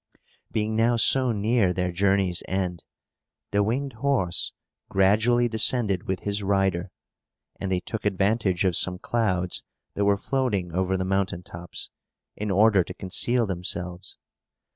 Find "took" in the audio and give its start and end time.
7.81-8.03